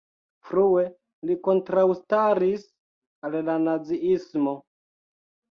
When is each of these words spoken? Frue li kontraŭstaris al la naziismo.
Frue 0.51 0.85
li 1.31 1.35
kontraŭstaris 1.47 2.65
al 3.29 3.39
la 3.51 3.59
naziismo. 3.69 4.57